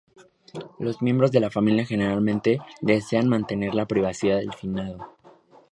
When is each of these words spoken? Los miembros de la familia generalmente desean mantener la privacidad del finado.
Los 0.79 1.03
miembros 1.03 1.31
de 1.31 1.39
la 1.39 1.51
familia 1.51 1.85
generalmente 1.85 2.57
desean 2.81 3.29
mantener 3.29 3.75
la 3.75 3.85
privacidad 3.85 4.37
del 4.37 4.51
finado. 4.51 5.15